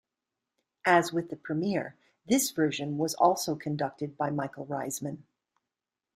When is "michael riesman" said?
4.31-5.21